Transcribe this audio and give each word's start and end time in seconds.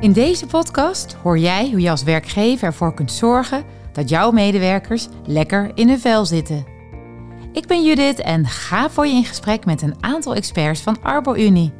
In 0.00 0.12
deze 0.12 0.46
podcast 0.46 1.16
hoor 1.22 1.38
jij 1.38 1.70
hoe 1.70 1.80
je 1.80 1.90
als 1.90 2.02
werkgever 2.02 2.66
ervoor 2.66 2.94
kunt 2.94 3.12
zorgen 3.12 3.64
dat 3.92 4.08
jouw 4.08 4.30
medewerkers 4.30 5.08
lekker 5.26 5.70
in 5.74 5.88
hun 5.88 6.00
vel 6.00 6.26
zitten. 6.26 6.64
Ik 7.52 7.66
ben 7.66 7.84
Judith 7.84 8.20
en 8.20 8.46
ga 8.46 8.90
voor 8.90 9.06
je 9.06 9.14
in 9.14 9.24
gesprek 9.24 9.64
met 9.64 9.82
een 9.82 9.94
aantal 10.00 10.34
experts 10.34 10.80
van 10.80 10.96
ArboUnie. 11.02 11.72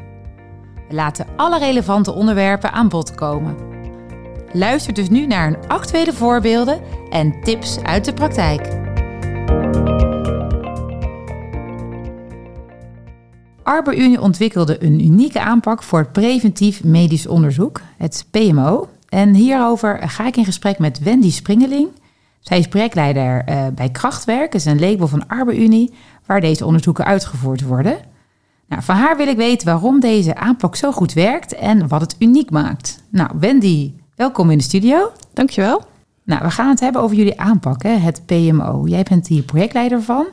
We 0.88 0.94
laten 0.94 1.26
alle 1.36 1.58
relevante 1.58 2.12
onderwerpen 2.12 2.72
aan 2.72 2.88
bod 2.88 3.14
komen. 3.14 3.56
Luister 4.52 4.94
dus 4.94 5.08
nu 5.08 5.26
naar 5.26 5.46
een 5.46 5.68
actuele 5.68 6.12
voorbeelden 6.12 6.80
en 7.10 7.42
tips 7.42 7.82
uit 7.82 8.04
de 8.04 8.14
praktijk. 8.14 8.89
ArboUnie 13.70 14.20
ontwikkelde 14.20 14.84
een 14.84 15.04
unieke 15.04 15.40
aanpak 15.40 15.82
voor 15.82 15.98
het 15.98 16.12
preventief 16.12 16.84
medisch 16.84 17.26
onderzoek, 17.26 17.80
het 17.96 18.26
PMO. 18.30 18.88
En 19.08 19.34
hierover 19.34 20.08
ga 20.08 20.26
ik 20.26 20.36
in 20.36 20.44
gesprek 20.44 20.78
met 20.78 20.98
Wendy 20.98 21.30
Springeling. 21.30 21.88
Zij 22.40 22.58
is 22.58 22.68
projectleider 22.68 23.48
uh, 23.48 23.66
bij 23.74 23.88
Krachtwerk, 23.88 24.54
is 24.54 24.64
een 24.64 24.80
label 24.80 25.08
van 25.08 25.28
ArboUnie, 25.28 25.92
waar 26.26 26.40
deze 26.40 26.64
onderzoeken 26.64 27.04
uitgevoerd 27.04 27.62
worden. 27.62 27.98
Nou, 28.68 28.82
van 28.82 28.96
haar 28.96 29.16
wil 29.16 29.28
ik 29.28 29.36
weten 29.36 29.66
waarom 29.66 30.00
deze 30.00 30.36
aanpak 30.36 30.76
zo 30.76 30.92
goed 30.92 31.12
werkt 31.12 31.54
en 31.54 31.88
wat 31.88 32.00
het 32.00 32.16
uniek 32.18 32.50
maakt. 32.50 33.02
Nou, 33.10 33.30
Wendy, 33.40 33.92
welkom 34.16 34.50
in 34.50 34.58
de 34.58 34.64
studio. 34.64 35.12
Dankjewel. 35.32 35.82
Nou, 36.24 36.42
we 36.42 36.50
gaan 36.50 36.68
het 36.68 36.80
hebben 36.80 37.02
over 37.02 37.16
jullie 37.16 37.40
aanpak, 37.40 37.82
hè, 37.82 37.96
het 37.96 38.22
PMO. 38.26 38.86
Jij 38.86 39.02
bent 39.02 39.26
hier 39.26 39.42
projectleider 39.42 40.02
van. 40.02 40.26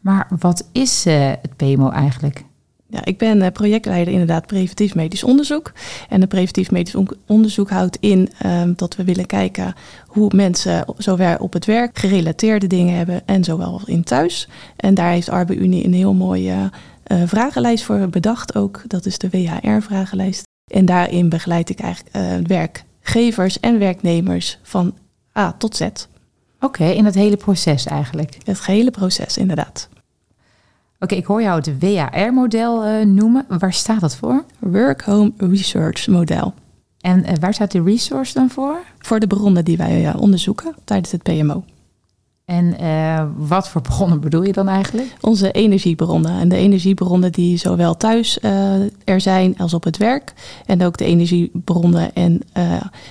Maar 0.00 0.28
wat 0.38 0.68
is 0.72 1.06
uh, 1.06 1.28
het 1.28 1.56
PMO 1.56 1.90
eigenlijk? 1.90 2.48
Ja, 2.90 3.04
ik 3.04 3.18
ben 3.18 3.42
eh, 3.42 3.52
projectleider 3.52 4.12
inderdaad 4.12 4.46
preventief 4.46 4.94
medisch 4.94 5.24
onderzoek. 5.24 5.72
En 6.08 6.20
het 6.20 6.28
preventief 6.28 6.70
medisch 6.70 6.96
onderzoek 7.26 7.70
houdt 7.70 7.96
in 8.00 8.28
um, 8.46 8.72
dat 8.76 8.96
we 8.96 9.04
willen 9.04 9.26
kijken 9.26 9.74
hoe 10.06 10.30
mensen 10.34 10.84
zowel 10.96 11.36
op 11.36 11.52
het 11.52 11.64
werk 11.64 11.98
gerelateerde 11.98 12.66
dingen 12.66 12.96
hebben 12.96 13.22
en 13.26 13.44
zowel 13.44 13.80
in 13.84 14.04
thuis. 14.04 14.48
En 14.76 14.94
daar 14.94 15.10
heeft 15.10 15.28
ArbeUnie 15.28 15.84
een 15.84 15.92
heel 15.92 16.14
mooie 16.14 16.70
uh, 17.06 17.22
vragenlijst 17.26 17.84
voor 17.84 18.08
bedacht 18.08 18.54
ook. 18.54 18.82
Dat 18.86 19.06
is 19.06 19.18
de 19.18 19.30
WHR-vragenlijst. 19.30 20.42
En 20.72 20.84
daarin 20.84 21.28
begeleid 21.28 21.70
ik 21.70 21.80
eigenlijk 21.80 22.16
uh, 22.16 22.46
werkgevers 22.46 23.60
en 23.60 23.78
werknemers 23.78 24.58
van 24.62 24.94
A 25.38 25.52
tot 25.52 25.76
Z. 25.76 25.88
Oké, 26.60 26.84
in 26.84 27.04
het 27.04 27.14
hele 27.14 27.36
proces 27.36 27.86
eigenlijk? 27.86 28.36
Het 28.44 28.60
gehele 28.60 28.90
proces, 28.90 29.36
inderdaad. 29.36 29.88
Oké, 31.02 31.14
ik 31.14 31.24
hoor 31.24 31.42
jou 31.42 31.56
het 31.56 31.78
WAR-model 31.78 32.86
uh, 32.86 33.04
noemen. 33.04 33.46
Waar 33.48 33.72
staat 33.72 34.00
dat 34.00 34.16
voor? 34.16 34.44
Work 34.58 35.02
Home 35.02 35.32
Research 35.36 36.06
Model. 36.06 36.54
En 37.00 37.18
uh, 37.18 37.32
waar 37.40 37.54
staat 37.54 37.70
de 37.70 37.82
resource 37.82 38.34
dan 38.34 38.50
voor? 38.50 38.76
Voor 38.98 39.20
de 39.20 39.26
bronnen 39.26 39.64
die 39.64 39.76
wij 39.76 40.04
uh, 40.04 40.14
onderzoeken 40.20 40.74
tijdens 40.84 41.12
het 41.12 41.22
PMO. 41.22 41.64
En 42.44 42.76
wat 43.36 43.68
voor 43.68 43.80
bronnen 43.80 44.20
bedoel 44.20 44.42
je 44.42 44.52
dan 44.52 44.68
eigenlijk? 44.68 45.16
Onze 45.20 45.50
energiebronnen. 45.50 46.40
En 46.40 46.48
de 46.48 46.56
energiebronnen 46.56 47.32
die 47.32 47.56
zowel 47.56 47.96
thuis 47.96 48.38
er 49.04 49.20
zijn 49.20 49.58
als 49.58 49.74
op 49.74 49.84
het 49.84 49.96
werk. 49.96 50.32
En 50.66 50.82
ook 50.82 50.96
de 50.96 51.04
energiebronnen 51.04 52.14
en 52.14 52.40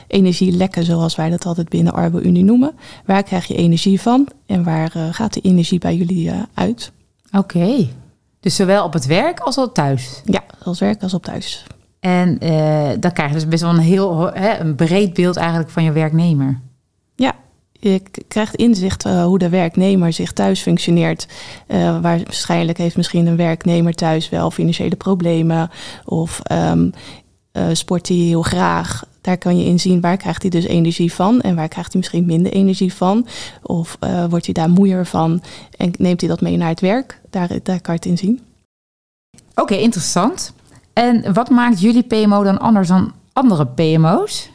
energielekken, 0.07 0.83
zoals 0.83 1.15
wij 1.15 1.29
dat 1.29 1.45
altijd 1.45 1.69
binnen 1.69 1.93
Arbo-Unie 1.93 2.43
noemen. 2.43 2.71
Waar 3.05 3.23
krijg 3.23 3.45
je 3.45 3.55
energie 3.55 4.01
van 4.01 4.27
en 4.45 4.63
waar 4.63 4.91
gaat 5.11 5.33
de 5.33 5.41
energie 5.41 5.79
bij 5.79 5.95
jullie 5.95 6.31
uit? 6.53 6.91
Oké. 7.31 7.87
Dus 8.39 8.55
zowel 8.55 8.83
op 8.83 8.93
het 8.93 9.05
werk 9.05 9.39
als 9.39 9.57
op 9.57 9.73
thuis? 9.73 10.21
Ja, 10.25 10.43
als 10.63 10.79
werk 10.79 11.03
als 11.03 11.13
op 11.13 11.23
thuis. 11.23 11.65
En 11.99 12.37
uh, 12.43 12.89
dan 12.99 13.11
krijg 13.11 13.29
je 13.29 13.35
dus 13.35 13.47
best 13.47 13.61
wel 13.61 13.71
een 13.71 13.79
heel 13.79 14.33
hè, 14.33 14.59
een 14.59 14.75
breed 14.75 15.13
beeld 15.13 15.37
eigenlijk 15.37 15.69
van 15.69 15.83
je 15.83 15.91
werknemer. 15.91 16.59
Ja, 17.15 17.33
je 17.71 18.01
krijgt 18.27 18.55
inzicht 18.55 19.05
uh, 19.05 19.23
hoe 19.23 19.39
de 19.39 19.49
werknemer 19.49 20.13
zich 20.13 20.31
thuis 20.31 20.61
functioneert. 20.61 21.27
Uh, 21.67 22.01
waarschijnlijk 22.01 22.77
heeft 22.77 22.97
misschien 22.97 23.25
een 23.25 23.35
werknemer 23.35 23.93
thuis 23.93 24.29
wel 24.29 24.51
financiële 24.51 24.95
problemen 24.95 25.69
of 26.05 26.41
um, 26.51 26.91
sport 27.73 28.07
hij 28.07 28.17
heel 28.17 28.41
graag. 28.41 29.03
Daar 29.21 29.37
kan 29.37 29.57
je 29.57 29.65
in 29.65 29.79
zien 29.79 30.01
waar 30.01 30.17
krijgt 30.17 30.41
hij 30.41 30.51
dus 30.51 30.65
energie 30.65 31.13
van 31.13 31.41
en 31.41 31.55
waar 31.55 31.67
krijgt 31.67 31.91
hij 31.91 32.01
misschien 32.01 32.25
minder 32.25 32.51
energie 32.51 32.93
van. 32.93 33.27
Of 33.63 33.97
uh, 34.03 34.25
wordt 34.25 34.45
hij 34.45 34.53
daar 34.53 34.69
moeier 34.69 35.05
van 35.05 35.41
en 35.77 35.93
neemt 35.97 36.19
hij 36.19 36.29
dat 36.29 36.41
mee 36.41 36.57
naar 36.57 36.69
het 36.69 36.79
werk. 36.79 37.21
Daar, 37.29 37.47
daar 37.47 37.81
kan 37.81 37.93
je 37.93 37.99
het 37.99 38.05
in 38.05 38.17
zien. 38.17 38.39
Oké, 39.55 39.75
interessant. 39.75 40.53
En 40.93 41.33
wat 41.33 41.49
maakt 41.49 41.81
jullie 41.81 42.03
PMO 42.03 42.43
dan 42.43 42.59
anders 42.59 42.87
dan 42.87 43.13
andere 43.33 43.65
PMO's? 43.65 44.49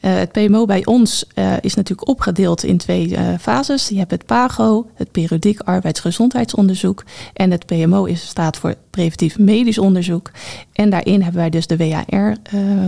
Uh, 0.00 0.14
het 0.14 0.32
PMO 0.32 0.64
bij 0.64 0.86
ons 0.86 1.24
uh, 1.34 1.52
is 1.60 1.74
natuurlijk 1.74 2.08
opgedeeld 2.08 2.64
in 2.64 2.76
twee 2.76 3.08
uh, 3.08 3.28
fases. 3.40 3.88
Je 3.88 3.98
hebt 3.98 4.10
het 4.10 4.26
PAGO, 4.26 4.90
het 4.94 5.10
periodiek 5.10 5.60
arbeidsgezondheidsonderzoek. 5.60 7.04
En 7.32 7.50
het 7.50 7.66
PMO 7.66 8.04
is, 8.04 8.28
staat 8.28 8.56
voor 8.56 8.74
preventief 8.90 9.38
medisch 9.38 9.78
onderzoek. 9.78 10.30
En 10.72 10.90
daarin 10.90 11.22
hebben 11.22 11.40
wij 11.40 11.50
dus 11.50 11.66
de 11.66 11.76
WAR 11.76 12.36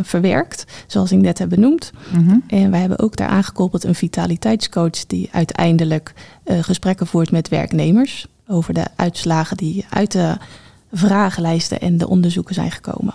verwerkt, 0.03 0.65
zoals 0.87 1.13
ik 1.13 1.19
net 1.19 1.39
heb 1.39 1.49
benoemd. 1.49 1.93
Mm 2.13 2.29
-hmm. 2.29 2.43
En 2.47 2.71
wij 2.71 2.81
hebben 2.81 2.99
ook 2.99 3.17
daar 3.17 3.29
aangekoppeld 3.29 3.85
een 3.85 3.95
vitaliteitscoach 3.95 5.07
die 5.07 5.29
uiteindelijk 5.33 6.13
gesprekken 6.45 7.07
voert 7.07 7.31
met 7.31 7.49
werknemers 7.49 8.27
over 8.47 8.75
de 8.75 8.87
uitslagen 8.97 9.57
die 9.57 9.87
uit 9.91 10.13
de 10.13 10.37
vragenlijsten 10.93 11.81
en 11.81 11.99
de 11.99 12.09
onderzoeken 12.09 12.55
zijn 12.55 12.71
gekomen. 12.71 13.15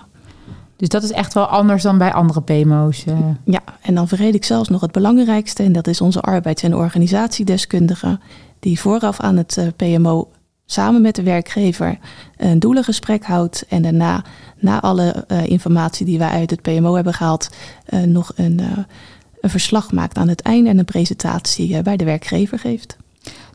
Dus 0.78 0.90
dat 0.90 1.04
is 1.04 1.12
echt 1.12 1.34
wel 1.34 1.46
anders 1.46 1.84
dan 1.84 1.98
bij 1.98 2.14
andere 2.14 2.42
PMO's. 2.42 3.06
Uh. 3.06 3.18
Ja, 3.44 3.62
en 3.82 3.96
dan 3.96 4.08
vergeet 4.08 4.36
ik 4.36 4.46
zelfs 4.46 4.70
nog 4.70 4.82
het 4.82 4.92
belangrijkste. 4.92 5.64
En 5.64 5.72
dat 5.72 5.88
is 5.88 6.02
onze 6.02 6.22
arbeids- 6.22 6.64
en 6.64 6.76
organisatiedeskundige. 6.76 8.20
Die 8.60 8.80
vooraf 8.80 9.20
aan 9.20 9.38
het 9.38 9.58
uh, 9.60 9.68
PMO 9.76 10.30
samen 10.66 11.02
met 11.02 11.16
de 11.16 11.24
werkgever 11.24 11.98
een 12.38 12.60
doelengesprek 12.60 13.24
houdt. 13.26 13.66
En 13.70 13.82
daarna, 13.82 14.24
na 14.60 14.82
alle 14.82 15.26
uh, 15.28 15.46
informatie 15.46 16.06
die 16.06 16.18
wij 16.18 16.30
uit 16.30 16.50
het 16.50 16.62
PMO 16.62 16.96
hebben 16.96 17.14
gehaald, 17.14 17.50
nog 18.06 18.32
een, 18.36 18.62
een 19.42 19.50
verslag 19.50 19.92
maakt 19.92 20.18
aan 20.18 20.28
het 20.28 20.42
einde 20.42 20.70
en 20.70 20.78
een 20.78 20.86
presentatie 20.86 21.82
bij 21.82 21.98
de 21.98 22.06
werkgever 22.06 22.60
geeft. 22.60 22.98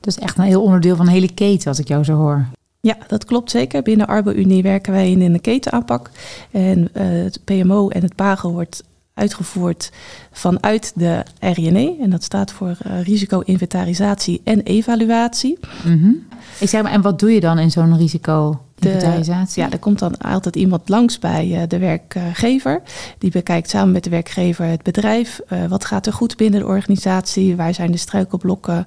Dat 0.00 0.16
is 0.16 0.18
echt 0.18 0.38
een 0.38 0.44
heel 0.44 0.62
onderdeel 0.62 0.96
van 0.96 1.06
een 1.06 1.12
hele 1.12 1.34
keten, 1.34 1.68
als 1.68 1.78
ik 1.78 1.88
jou 1.88 2.04
zo 2.04 2.14
hoor. 2.14 2.46
Ja, 2.86 2.96
dat 3.06 3.24
klopt 3.24 3.50
zeker. 3.50 3.82
Binnen 3.82 4.06
Arbo-Unie 4.06 4.62
werken 4.62 4.92
wij 4.92 5.10
in 5.10 5.20
een 5.20 5.40
ketenaanpak. 5.40 6.10
En 6.50 6.78
uh, 6.78 7.22
het 7.24 7.44
PMO 7.44 7.88
en 7.88 8.02
het 8.02 8.14
PAGO 8.14 8.52
wordt 8.52 8.84
uitgevoerd 9.14 9.92
vanuit 10.32 10.92
de 10.94 11.22
RINE. 11.40 11.96
En 12.00 12.10
dat 12.10 12.22
staat 12.22 12.52
voor 12.52 12.76
uh, 12.86 13.02
risico-inventarisatie 13.02 14.40
en 14.44 14.62
evaluatie. 14.62 15.58
Mm 15.84 16.00
-hmm. 16.00 16.26
Ik 16.60 16.68
zeg 16.68 16.82
maar, 16.82 16.92
en 16.92 17.02
wat 17.02 17.18
doe 17.18 17.32
je 17.32 17.40
dan 17.40 17.58
in 17.58 17.70
zo'n 17.70 17.96
risico-inventarisatie? 17.96 19.62
Ja, 19.62 19.70
er 19.70 19.78
komt 19.78 19.98
dan 19.98 20.18
altijd 20.18 20.56
iemand 20.56 20.88
langs 20.88 21.18
bij 21.18 21.48
uh, 21.48 21.62
de 21.68 21.78
werkgever. 21.78 22.82
Die 23.18 23.30
bekijkt 23.30 23.70
samen 23.70 23.92
met 23.92 24.04
de 24.04 24.10
werkgever 24.10 24.66
het 24.66 24.82
bedrijf. 24.82 25.40
Uh, 25.52 25.66
wat 25.66 25.84
gaat 25.84 26.06
er 26.06 26.12
goed 26.12 26.36
binnen 26.36 26.60
de 26.60 26.66
organisatie? 26.66 27.56
Waar 27.56 27.74
zijn 27.74 27.90
de 27.90 27.98
struikelblokken? 27.98 28.86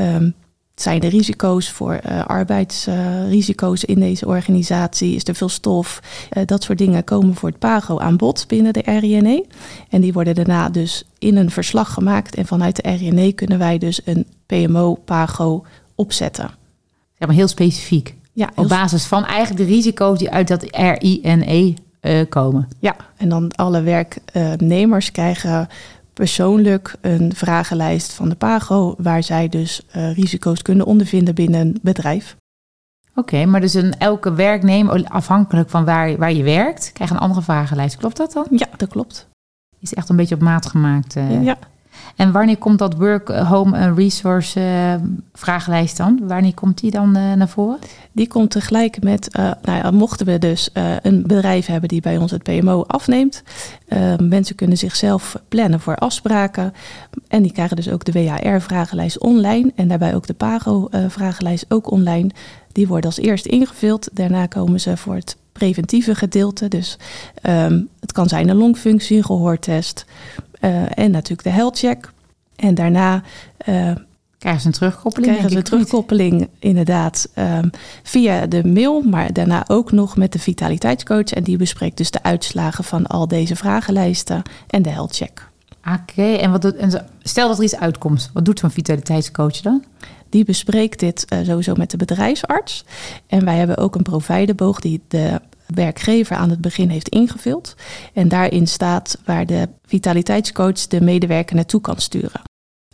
Um, 0.00 0.34
zijn 0.82 1.00
de 1.00 1.08
risico's 1.08 1.70
voor 1.70 2.00
uh, 2.06 2.24
arbeidsrisico's 2.26 3.84
in 3.84 4.00
deze 4.00 4.26
organisatie? 4.26 5.14
Is 5.14 5.24
er 5.24 5.34
veel 5.34 5.48
stof? 5.48 6.00
Uh, 6.32 6.42
dat 6.46 6.62
soort 6.62 6.78
dingen 6.78 7.04
komen 7.04 7.34
voor 7.34 7.48
het 7.48 7.58
PAGO 7.58 7.98
aan 7.98 8.16
bod 8.16 8.44
binnen 8.48 8.72
de 8.72 8.82
RINE. 8.84 9.46
En 9.88 10.00
die 10.00 10.12
worden 10.12 10.34
daarna 10.34 10.68
dus 10.68 11.04
in 11.18 11.36
een 11.36 11.50
verslag 11.50 11.92
gemaakt. 11.92 12.34
En 12.34 12.46
vanuit 12.46 12.76
de 12.76 12.90
RINE 12.90 13.32
kunnen 13.32 13.58
wij 13.58 13.78
dus 13.78 14.00
een 14.04 14.26
PMO-PAGO 14.46 15.64
opzetten. 15.94 16.50
Ja, 17.18 17.26
maar 17.26 17.36
heel 17.36 17.48
specifiek. 17.48 18.14
Ja, 18.32 18.50
heel 18.54 18.64
Op 18.64 18.70
basis 18.70 19.04
van 19.04 19.24
eigenlijk 19.24 19.68
de 19.68 19.74
risico's 19.74 20.18
die 20.18 20.30
uit 20.30 20.48
dat 20.48 20.62
RINE 20.70 21.74
komen. 22.28 22.68
Ja, 22.78 22.96
en 23.16 23.28
dan 23.28 23.52
alle 23.52 23.82
werknemers 23.82 25.10
krijgen 25.10 25.68
persoonlijk 26.12 26.94
een 27.00 27.34
vragenlijst 27.34 28.12
van 28.12 28.28
de 28.28 28.34
PAGO, 28.34 28.94
waar 28.98 29.22
zij 29.22 29.48
dus 29.48 29.82
uh, 29.96 30.14
risico's 30.14 30.62
kunnen 30.62 30.86
ondervinden 30.86 31.34
binnen 31.34 31.60
een 31.60 31.78
bedrijf. 31.82 32.36
Oké, 33.14 33.34
okay, 33.34 33.44
maar 33.44 33.60
dus 33.60 33.74
een, 33.74 33.98
elke 33.98 34.34
werknemer, 34.34 35.04
afhankelijk 35.08 35.70
van 35.70 35.84
waar, 35.84 36.16
waar 36.16 36.32
je 36.32 36.42
werkt, 36.42 36.90
krijgt 36.92 37.12
een 37.12 37.20
andere 37.20 37.42
vragenlijst. 37.42 37.96
Klopt 37.96 38.16
dat 38.16 38.32
dan? 38.32 38.46
Ja, 38.50 38.68
dat 38.76 38.88
klopt. 38.88 39.28
Is 39.78 39.94
echt 39.94 40.08
een 40.08 40.16
beetje 40.16 40.34
op 40.34 40.40
maat 40.40 40.66
gemaakt. 40.66 41.16
Uh. 41.16 41.42
Ja. 41.44 41.58
En 42.16 42.32
wanneer 42.32 42.56
komt 42.56 42.78
dat 42.78 42.94
Work 42.94 43.28
Home 43.28 43.94
Resource 43.94 44.60
uh, 44.60 44.94
vragenlijst 45.32 45.96
dan? 45.96 46.20
Wanneer 46.22 46.54
komt 46.54 46.80
die 46.80 46.90
dan 46.90 47.12
naar 47.12 47.48
voren? 47.48 47.78
Die 48.12 48.28
komt 48.28 48.50
tegelijk 48.50 49.02
met, 49.02 49.28
nou 49.62 49.78
ja, 49.78 49.90
mochten 49.90 50.26
we 50.26 50.38
dus 50.38 50.70
een 51.02 51.22
bedrijf 51.26 51.66
hebben 51.66 51.88
die 51.88 52.00
bij 52.00 52.16
ons 52.16 52.30
het 52.30 52.42
PMO 52.42 52.82
afneemt. 52.86 53.42
mensen 54.18 54.54
kunnen 54.54 54.76
zichzelf 54.76 55.36
plannen 55.48 55.80
voor 55.80 55.96
afspraken. 55.96 56.72
En 57.28 57.42
die 57.42 57.52
krijgen 57.52 57.76
dus 57.76 57.90
ook 57.90 58.04
de 58.04 58.12
WHR-vragenlijst 58.12 59.18
online. 59.18 59.72
En 59.74 59.88
daarbij 59.88 60.14
ook 60.14 60.26
de 60.26 60.34
PAGO-vragenlijst 60.34 61.64
ook 61.68 61.90
online. 61.90 62.30
Die 62.72 62.88
worden 62.88 63.06
als 63.06 63.18
eerst 63.18 63.46
ingevuld. 63.46 64.08
Daarna 64.12 64.46
komen 64.46 64.80
ze 64.80 64.96
voor 64.96 65.14
het 65.14 65.36
preventieve 65.52 66.14
gedeelte. 66.14 66.68
Dus 66.68 66.98
ehm, 67.42 67.82
het 68.00 68.12
kan 68.12 68.28
zijn 68.28 68.48
een 68.48 68.56
longfunctie, 68.56 69.16
een 69.16 69.24
gehoortest 69.24 70.04
en 70.94 71.10
natuurlijk 71.10 71.42
de 71.42 71.50
health 71.50 71.78
check. 71.78 72.12
En 72.56 72.74
daarna 72.74 73.22
uh, 73.68 73.92
krijgen 74.38 74.60
ze 74.60 74.66
een 74.66 74.72
terugkoppeling. 74.72 75.30
Krijgen 75.30 75.50
ze 75.50 75.56
een 75.56 75.62
terugkoppeling, 75.62 76.48
inderdaad, 76.58 77.28
um, 77.38 77.70
via 78.02 78.46
de 78.46 78.66
mail, 78.66 79.00
maar 79.02 79.32
daarna 79.32 79.64
ook 79.68 79.92
nog 79.92 80.16
met 80.16 80.32
de 80.32 80.38
vitaliteitscoach. 80.38 81.32
En 81.32 81.42
die 81.42 81.56
bespreekt 81.56 81.96
dus 81.96 82.10
de 82.10 82.22
uitslagen 82.22 82.84
van 82.84 83.06
al 83.06 83.28
deze 83.28 83.56
vragenlijsten 83.56 84.42
en 84.66 84.82
de 84.82 84.90
health 84.90 85.16
check. 85.16 85.48
Oké, 85.94 86.32
en, 86.34 86.50
wat 86.50 86.62
doet, 86.62 86.76
en 86.76 87.06
stel 87.22 87.48
dat 87.48 87.58
er 87.58 87.64
iets 87.64 87.76
uitkomt, 87.76 88.30
wat 88.32 88.44
doet 88.44 88.58
zo'n 88.58 88.70
vitaliteitscoach 88.70 89.60
dan? 89.60 89.84
Die 90.28 90.44
bespreekt 90.44 90.98
dit 91.00 91.26
uh, 91.28 91.38
sowieso 91.44 91.74
met 91.74 91.90
de 91.90 91.96
bedrijfsarts. 91.96 92.84
En 93.26 93.44
wij 93.44 93.56
hebben 93.56 93.76
ook 93.76 93.94
een 93.94 94.02
providerboog 94.02 94.80
die 94.80 95.00
de 95.08 95.40
werkgever 95.74 96.36
aan 96.36 96.50
het 96.50 96.60
begin 96.60 96.88
heeft 96.88 97.08
ingevuld. 97.08 97.74
En 98.12 98.28
daarin 98.28 98.66
staat 98.66 99.18
waar 99.24 99.46
de 99.46 99.68
vitaliteitscoach 99.84 100.86
de 100.86 101.00
medewerker 101.00 101.56
naartoe 101.56 101.80
kan 101.80 101.98
sturen. 101.98 102.42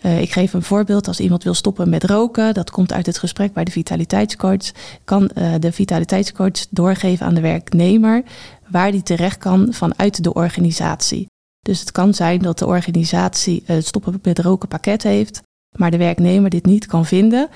Uh, 0.03 0.21
ik 0.21 0.33
geef 0.33 0.53
een 0.53 0.63
voorbeeld. 0.63 1.09
Als 1.09 1.21
iemand 1.21 1.45
wil 1.45 1.55
stoppen 1.55 1.89
met 1.89 2.05
roken, 2.05 2.55
dat 2.55 2.71
komt 2.71 2.93
uit 2.93 3.07
het 3.07 3.19
gesprek 3.19 3.53
bij 3.53 3.65
de 3.65 3.71
vitaliteitscoach, 3.71 4.73
kan 5.05 5.31
uh, 5.35 5.55
de 5.59 5.73
vitaliteitscoach 5.73 6.67
doorgeven 6.71 7.27
aan 7.27 7.35
de 7.35 7.41
werknemer 7.41 8.23
waar 8.69 8.91
die 8.91 9.03
terecht 9.03 9.39
kan 9.39 9.69
vanuit 9.71 10.25
de 10.25 10.35
organisatie. 10.35 11.27
Dus 11.61 11.81
het 11.81 11.93
kan 11.93 12.15
zijn 12.15 12.39
dat 12.39 12.59
de 12.59 12.67
organisatie 12.67 13.63
het 13.67 13.87
stoppen 13.87 14.21
met 14.23 14.39
roken 14.39 14.69
pakket 14.69 15.03
heeft, 15.03 15.43
maar 15.77 15.91
de 15.91 15.97
werknemer 15.97 16.51
dit 16.51 16.67
niet 16.67 16.87
kan 16.87 17.07
vinden. 17.07 17.49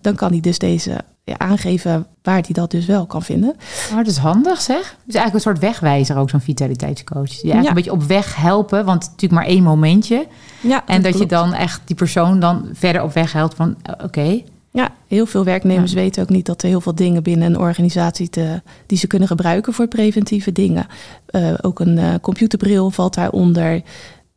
Dan 0.00 0.14
kan 0.14 0.30
hij 0.30 0.40
dus 0.40 0.58
deze 0.58 1.04
ja, 1.24 1.38
aangeven 1.38 2.06
waar 2.22 2.40
hij 2.40 2.52
dat 2.52 2.70
dus 2.70 2.86
wel 2.86 3.06
kan 3.06 3.22
vinden. 3.22 3.56
Maar 3.94 4.04
dat 4.04 4.12
is 4.12 4.18
handig 4.18 4.60
zeg. 4.60 4.78
Het 4.78 5.08
is 5.08 5.14
eigenlijk 5.14 5.34
een 5.34 5.40
soort 5.52 5.58
wegwijzer 5.58 6.16
ook 6.16 6.30
zo'n 6.30 6.40
vitaliteitscoach. 6.40 7.28
Die 7.28 7.52
eigenlijk 7.52 7.68
een 7.68 7.74
beetje 7.74 7.92
op 7.92 8.02
weg 8.02 8.36
helpen, 8.36 8.84
want 8.84 9.02
natuurlijk 9.02 9.32
maar 9.32 9.50
één 9.50 9.62
momentje. 9.62 10.26
Ja, 10.60 10.86
en 10.86 11.02
dat, 11.02 11.18
je 11.18 11.26
dan 11.26 11.54
echt 11.54 11.80
die 11.84 11.96
persoon 11.96 12.40
dan 12.40 12.68
verder 12.72 13.02
op 13.02 13.12
weg 13.12 13.32
helpt 13.32 13.54
van 13.54 13.76
eh, 13.82 14.04
oké. 14.04 14.42
Ja, 14.70 14.90
heel 15.06 15.26
veel 15.26 15.44
werknemers 15.44 15.92
weten 15.92 16.22
ook 16.22 16.28
niet 16.28 16.46
dat 16.46 16.62
er 16.62 16.68
heel 16.68 16.80
veel 16.80 16.94
dingen 16.94 17.22
binnen 17.22 17.48
een 17.48 17.58
organisatie 17.58 18.28
te, 18.28 18.62
die 18.86 18.98
ze 18.98 19.06
kunnen 19.06 19.28
gebruiken 19.28 19.72
voor 19.72 19.86
preventieve 19.86 20.52
dingen. 20.52 20.86
Uh, 21.30 21.54
ook 21.60 21.80
een 21.80 21.96
uh, 21.96 22.14
computerbril 22.20 22.90
valt 22.90 23.14
daaronder. 23.14 23.82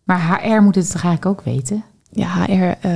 Maar 0.04 0.42
HR 0.42 0.62
moet 0.62 0.76
het 0.76 0.92
toch 0.92 1.04
eigenlijk 1.04 1.26
ook 1.26 1.46
weten? 1.46 1.84
Ja, 2.12 2.46
HR 2.46 2.88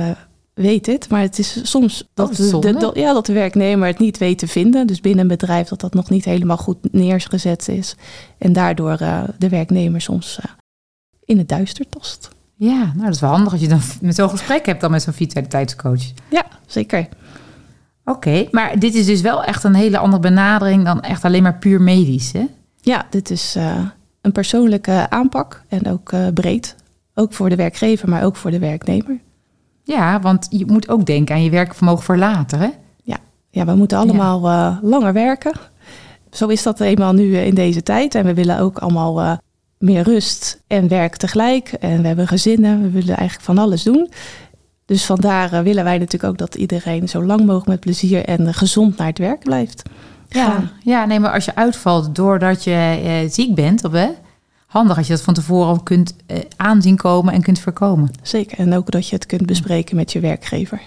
weet 0.54 0.86
het, 0.86 1.08
maar 1.08 1.20
het 1.20 1.38
is 1.38 1.70
soms 1.70 2.08
dat, 2.14 2.36
de, 2.36 2.60
de, 2.60 2.90
ja, 2.94 3.12
dat 3.12 3.26
de 3.26 3.32
werknemer 3.32 3.86
het 3.86 3.98
niet 3.98 4.18
weet 4.18 4.38
te 4.38 4.48
vinden. 4.48 4.86
Dus 4.86 5.00
binnen 5.00 5.20
een 5.20 5.28
bedrijf 5.28 5.68
dat 5.68 5.80
dat 5.80 5.94
nog 5.94 6.10
niet 6.10 6.24
helemaal 6.24 6.56
goed 6.56 6.92
neergezet 6.92 7.68
is. 7.68 7.96
En 8.38 8.52
daardoor 8.52 9.00
uh, 9.02 9.22
de 9.38 9.48
werknemer 9.48 10.00
soms 10.00 10.38
uh, 10.38 10.50
in 11.24 11.38
het 11.38 11.48
duister 11.48 11.88
tost. 11.88 12.28
Ja, 12.56 12.76
nou 12.76 13.04
dat 13.04 13.14
is 13.14 13.20
wel 13.20 13.30
handig 13.30 13.52
als 13.52 13.60
je 13.60 13.68
dan 13.68 13.80
met 14.00 14.14
zo'n 14.14 14.30
gesprek 14.30 14.66
hebt 14.66 14.80
dan 14.80 14.90
met 14.90 15.02
zo'n 15.02 15.12
vitaliteitscoach. 15.12 16.02
Ja, 16.30 16.46
zeker. 16.66 17.08
Oké, 18.04 18.48
maar 18.50 18.78
dit 18.78 18.94
is 18.94 19.06
dus 19.06 19.20
wel 19.20 19.44
echt 19.44 19.64
een 19.64 19.74
hele 19.74 19.98
andere 19.98 20.22
benadering 20.22 20.84
dan 20.84 21.00
echt 21.00 21.24
alleen 21.24 21.42
maar 21.42 21.58
puur 21.58 21.80
medisch, 21.80 22.32
hè? 22.32 22.46
Ja, 22.80 23.06
dit 23.10 23.30
is 23.30 23.56
uh, 23.56 23.86
een 24.20 24.32
persoonlijke 24.32 25.06
aanpak 25.10 25.62
en 25.68 25.86
ook 25.86 26.12
breed. 26.34 26.76
Ook 27.14 27.32
voor 27.32 27.48
de 27.48 27.56
werkgever, 27.56 28.08
maar 28.08 28.24
ook 28.24 28.36
voor 28.36 28.50
de 28.50 28.58
werknemer. 28.58 29.20
Ja, 29.82 30.20
want 30.20 30.46
je 30.50 30.66
moet 30.66 30.88
ook 30.88 31.06
denken 31.06 31.34
aan 31.34 31.42
je 31.42 31.50
werkvermogen 31.50 32.04
voor 32.04 32.16
later, 32.16 32.58
hè? 32.58 32.68
Ja, 33.02 33.16
ja 33.50 33.64
we 33.64 33.74
moeten 33.74 33.98
allemaal 33.98 34.44
uh, 34.44 34.76
langer 34.82 35.12
werken. 35.12 35.52
Zo 36.30 36.46
is 36.46 36.62
dat 36.62 36.80
eenmaal 36.80 37.12
nu 37.12 37.34
eh, 37.34 37.46
in 37.46 37.54
deze 37.54 37.82
tijd. 37.82 38.14
En 38.14 38.24
we 38.24 38.34
willen 38.34 38.58
ook 38.58 38.78
allemaal 38.78 39.20
uh, 39.20 39.32
meer 39.78 40.02
rust 40.02 40.62
en 40.66 40.88
werk 40.88 41.16
tegelijk. 41.16 41.72
En 41.72 42.00
we 42.00 42.06
hebben 42.06 42.28
gezinnen, 42.28 42.82
we 42.82 42.90
willen 42.90 43.16
eigenlijk 43.16 43.46
van 43.46 43.58
alles 43.58 43.82
doen. 43.82 44.10
Dus 44.84 45.04
vandaar 45.04 45.52
uh, 45.52 45.60
willen 45.60 45.84
wij 45.84 45.98
natuurlijk 45.98 46.32
ook 46.32 46.38
dat 46.38 46.54
iedereen 46.54 47.08
zo 47.08 47.24
lang 47.24 47.40
mogelijk 47.40 47.66
met 47.66 47.80
plezier 47.80 48.24
en 48.24 48.54
gezond 48.54 48.96
naar 48.96 49.06
het 49.06 49.18
werk 49.18 49.44
blijft. 49.44 49.82
Ja, 50.28 50.70
ja, 50.82 51.04
nee, 51.04 51.20
maar 51.20 51.32
als 51.32 51.44
je 51.44 51.54
uitvalt 51.54 52.14
doordat 52.14 52.64
je 52.64 53.26
ziek 53.30 53.54
bent, 53.54 53.84
of, 53.84 53.92
hè, 53.92 54.08
handig 54.72 54.96
als 54.96 55.06
je 55.06 55.12
dat 55.12 55.22
van 55.22 55.34
tevoren 55.34 55.82
kunt 55.82 56.14
uh, 56.26 56.38
aanzien 56.56 56.96
komen 56.96 57.34
en 57.34 57.42
kunt 57.42 57.58
voorkomen. 57.58 58.10
Zeker, 58.22 58.58
en 58.58 58.74
ook 58.74 58.90
dat 58.90 59.08
je 59.08 59.14
het 59.14 59.26
kunt 59.26 59.46
bespreken 59.46 59.96
met 59.96 60.12
je 60.12 60.20
werkgever. 60.20 60.80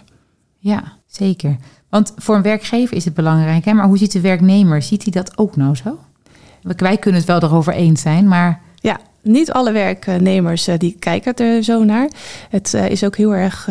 Ja, 0.58 0.84
zeker. 1.08 1.56
Want 1.90 2.14
voor 2.16 2.36
een 2.36 2.42
werkgever 2.42 2.96
is 2.96 3.06
het 3.06 3.14
belangrijk, 3.14 3.66
hè? 3.66 3.74
maar 3.74 3.86
hoe 3.86 3.98
ziet 3.98 4.12
de 4.12 4.22
werknemer? 4.22 4.82
Ziet 4.82 5.04
hij 5.04 5.12
dat 5.12 5.38
ook 5.38 5.56
nou 5.56 5.76
zo? 5.76 6.00
Wij 6.62 6.98
kunnen 6.98 7.20
het 7.20 7.30
wel 7.30 7.44
erover 7.44 7.74
eens 7.74 8.02
zijn, 8.02 8.28
maar... 8.28 8.62
Ja, 8.76 9.00
niet 9.22 9.52
alle 9.52 9.72
werknemers 9.72 10.68
eh, 10.68 10.78
die 10.78 10.96
kijken 11.00 11.34
er 11.34 11.64
zo 11.64 11.84
naar. 11.84 12.10
Het 12.50 12.74
eh, 12.74 12.90
is 12.90 13.04
ook 13.04 13.16
heel 13.16 13.36
erg 13.36 13.70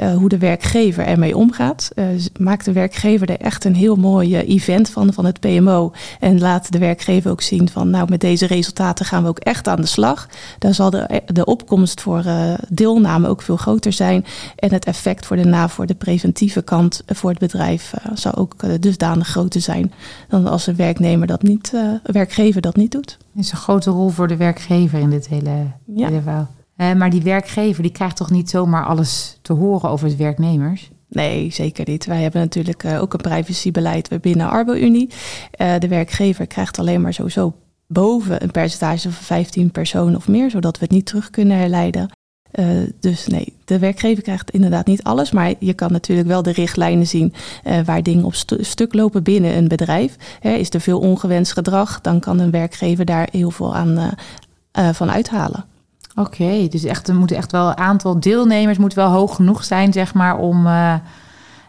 uh, 0.00 0.16
hoe 0.16 0.28
de 0.28 0.38
werkgever 0.38 1.04
ermee 1.04 1.36
omgaat. 1.36 1.90
Uh, 1.94 2.06
maakt 2.38 2.64
de 2.64 2.72
werkgever 2.72 3.30
er 3.30 3.40
echt 3.40 3.64
een 3.64 3.74
heel 3.74 3.96
mooi 3.96 4.36
uh, 4.36 4.48
event 4.48 4.90
van, 4.90 5.12
van 5.12 5.24
het 5.24 5.40
PMO. 5.40 5.92
En 6.20 6.38
laat 6.38 6.72
de 6.72 6.78
werkgever 6.78 7.30
ook 7.30 7.40
zien 7.40 7.68
van 7.68 7.90
nou 7.90 8.06
met 8.08 8.20
deze 8.20 8.46
resultaten 8.46 9.06
gaan 9.06 9.22
we 9.22 9.28
ook 9.28 9.38
echt 9.38 9.68
aan 9.68 9.80
de 9.80 9.86
slag. 9.86 10.28
Dan 10.58 10.74
zal 10.74 10.90
de, 10.90 11.22
de 11.26 11.44
opkomst 11.44 12.00
voor 12.00 12.24
deelname 12.68 13.28
ook 13.28 13.42
veel 13.42 13.56
groter 13.56 13.92
zijn. 13.92 14.24
En 14.56 14.72
het 14.72 14.84
effect 14.84 15.26
voor 15.26 15.36
de 15.36 15.44
na 15.44 15.68
voor 15.68 15.86
de 15.86 15.94
preventieve 15.94 16.62
kant 16.62 17.02
voor 17.06 17.30
het 17.30 17.38
bedrijf 17.38 17.94
zal 18.14 18.34
ook 18.34 18.82
dusdanig 18.82 19.28
groter 19.28 19.60
zijn 19.60 19.92
dan 20.28 20.46
als 20.46 20.66
een 20.66 20.76
werknemer 20.76 21.26
dat 21.26 21.42
niet, 21.42 21.72
werkgever 22.02 22.60
dat 22.60 22.76
niet 22.76 22.92
doet. 22.92 23.18
Het 23.34 23.44
is 23.44 23.52
een 23.52 23.58
grote 23.58 23.90
rol 23.90 24.08
voor 24.08 24.28
de 24.28 24.36
werkgever 24.36 24.98
in 24.98 25.10
dit 25.10 25.28
hele, 25.28 25.66
ja. 25.86 26.08
hele 26.08 26.22
verhaal. 26.22 26.48
Maar 26.78 27.10
die 27.10 27.22
werkgever 27.22 27.82
die 27.82 27.92
krijgt 27.92 28.16
toch 28.16 28.30
niet 28.30 28.50
zomaar 28.50 28.84
alles 28.84 29.38
te 29.42 29.52
horen 29.52 29.90
over 29.90 30.08
de 30.08 30.16
werknemers? 30.16 30.90
Nee, 31.08 31.50
zeker 31.50 31.88
niet. 31.88 32.06
Wij 32.06 32.22
hebben 32.22 32.40
natuurlijk 32.40 32.84
uh, 32.84 33.02
ook 33.02 33.12
een 33.12 33.20
privacybeleid 33.20 34.20
binnen 34.20 34.50
Arbo-Unie. 34.50 35.10
Uh, 35.60 35.78
de 35.78 35.88
werkgever 35.88 36.46
krijgt 36.46 36.78
alleen 36.78 37.00
maar 37.00 37.14
sowieso 37.14 37.54
boven 37.86 38.42
een 38.42 38.50
percentage 38.50 39.10
van 39.10 39.24
15 39.24 39.70
personen 39.70 40.16
of 40.16 40.28
meer, 40.28 40.50
zodat 40.50 40.78
we 40.78 40.84
het 40.84 40.94
niet 40.94 41.06
terug 41.06 41.30
kunnen 41.30 41.56
herleiden. 41.56 42.10
dus 43.00 43.26
nee, 43.26 43.54
de 43.64 43.78
werkgever 43.78 44.22
krijgt 44.22 44.50
inderdaad 44.50 44.86
niet 44.86 45.02
alles, 45.02 45.30
maar 45.30 45.54
je 45.58 45.74
kan 45.74 45.92
natuurlijk 45.92 46.28
wel 46.28 46.42
de 46.42 46.52
richtlijnen 46.52 47.06
zien 47.06 47.32
waar 47.84 48.02
dingen 48.02 48.24
op 48.24 48.34
st 48.34 48.54
stuk 48.60 48.94
lopen 48.94 49.22
binnen 49.22 49.56
een 49.56 49.68
bedrijf. 49.68 50.16
is 50.40 50.74
er 50.74 50.80
veel 50.80 50.98
ongewenst 50.98 51.52
gedrag, 51.52 52.00
dan 52.00 52.20
kan 52.20 52.38
een 52.38 52.50
werkgever 52.50 53.04
daar 53.04 53.28
heel 53.30 53.50
veel 53.50 53.76
aan 53.76 54.14
van 54.92 55.10
uithalen. 55.10 55.64
Oké, 56.18 56.68
dus 56.68 56.84
echt, 56.84 57.08
er 57.08 57.14
moeten 57.14 57.36
echt 57.36 57.52
wel 57.52 57.68
een 57.68 57.76
aantal 57.76 58.20
deelnemers 58.20 58.78
moet 58.78 58.94
wel 58.94 59.08
hoog 59.08 59.34
genoeg 59.34 59.64
zijn, 59.64 59.92
zeg 59.92 60.14
maar, 60.14 60.38
om, 60.38 60.66
uh, 60.66 60.94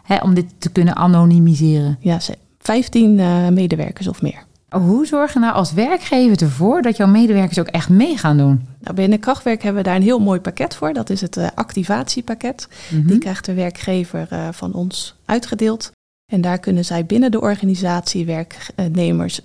hè, 0.02 0.16
om 0.16 0.34
dit 0.34 0.46
te 0.58 0.70
kunnen 0.70 0.96
anonimiseren. 0.96 1.96
Ja, 2.00 2.18
15 2.58 3.18
uh, 3.18 3.46
eh, 3.46 3.52
medewerkers 3.52 4.08
of 4.08 4.22
meer. 4.22 4.44
Hoe 4.68 5.06
zorg 5.06 5.32
je 5.32 5.38
nou 5.38 5.54
als 5.54 5.72
werkgever 5.72 6.42
ervoor 6.42 6.82
dat 6.82 6.96
jouw 6.96 7.06
medewerkers 7.06 7.58
ook 7.58 7.66
echt 7.66 7.88
mee 7.88 8.16
gaan 8.18 8.36
doen? 8.36 8.66
Nou, 8.80 8.94
binnen 8.94 9.20
Krachtwerk 9.20 9.62
hebben 9.62 9.82
we 9.82 9.88
daar 9.88 9.96
een 9.96 10.02
heel 10.02 10.18
mooi 10.18 10.40
pakket 10.40 10.74
voor. 10.74 10.92
Dat 10.92 11.10
is 11.10 11.20
het 11.20 11.36
uh, 11.36 11.46
activatiepakket. 11.54 12.68
Mm 12.70 12.98
-hmm. 12.98 13.08
Die 13.08 13.18
krijgt 13.18 13.44
de 13.44 13.54
werkgever 13.54 14.28
van 14.52 14.72
ons 14.72 15.16
uitgedeeld. 15.24 15.90
En 16.32 16.40
daar 16.40 16.58
kunnen 16.58 16.84
zij 16.84 17.06
binnen 17.06 17.30
de 17.30 17.40
organisatie 17.40 18.26
werknemers 18.26 19.40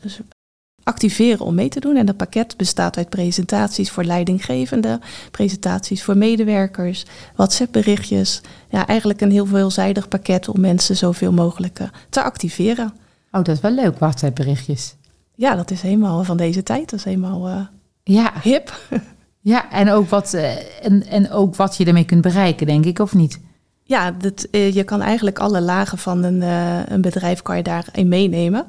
activeren 0.85 1.45
om 1.45 1.55
mee 1.55 1.69
te 1.69 1.79
doen. 1.79 1.95
En 1.95 2.05
dat 2.05 2.17
pakket 2.17 2.57
bestaat 2.57 2.97
uit 2.97 3.09
presentaties 3.09 3.91
voor 3.91 4.03
leidinggevenden, 4.03 5.01
presentaties 5.31 6.03
voor 6.03 6.17
medewerkers, 6.17 7.05
WhatsApp-berichtjes. 7.35 8.41
Ja, 8.69 8.87
eigenlijk 8.87 9.21
een 9.21 9.31
heel 9.31 9.45
veelzijdig 9.45 10.07
pakket 10.07 10.47
om 10.47 10.59
mensen 10.59 10.95
zoveel 10.95 11.31
mogelijk 11.31 11.79
eh, 11.79 11.87
te 12.09 12.23
activeren. 12.23 12.93
Oh, 13.31 13.43
dat 13.43 13.55
is 13.55 13.59
wel 13.59 13.71
leuk, 13.71 13.99
WhatsApp-berichtjes. 13.99 14.95
Ja, 15.35 15.55
dat 15.55 15.71
is 15.71 15.81
helemaal 15.81 16.23
van 16.23 16.37
deze 16.37 16.63
tijd. 16.63 16.89
Dat 16.89 16.99
is 16.99 17.05
helemaal 17.05 17.49
uh, 17.49 17.61
ja. 18.03 18.33
hip. 18.41 18.73
Ja, 19.45 19.71
en 19.71 19.89
ook, 19.89 20.09
wat, 20.09 20.33
uh, 20.33 20.85
en, 20.85 21.05
en 21.07 21.31
ook 21.31 21.55
wat 21.55 21.77
je 21.77 21.85
ermee 21.85 22.05
kunt 22.05 22.21
bereiken, 22.21 22.67
denk 22.67 22.85
ik, 22.85 22.99
of 22.99 23.13
niet? 23.13 23.39
Ja, 23.87 24.11
dat, 24.11 24.47
uh, 24.51 24.73
je 24.73 24.83
kan 24.83 25.01
eigenlijk 25.01 25.39
alle 25.39 25.61
lagen 25.61 25.97
van 25.97 26.23
een, 26.23 26.41
uh, 26.41 26.85
een 26.87 27.01
bedrijf 27.01 27.41
kan 27.41 27.57
je 27.57 27.63
daarin 27.63 28.07
meenemen. 28.07 28.65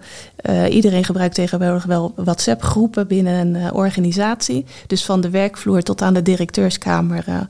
Uh, 0.50 0.75
iedereen 0.75 1.04
gebruikt 1.04 1.35
tegenwoordig 1.35 1.85
wel 1.85 2.12
WhatsApp-groepen 2.16 3.06
binnen 3.06 3.54
een 3.54 3.73
organisatie. 3.73 4.64
Dus 4.87 5.04
van 5.04 5.20
de 5.20 5.30
werkvloer 5.30 5.82
tot 5.82 6.02
aan 6.02 6.14
de 6.14 6.23
directeurskamer 6.23 7.49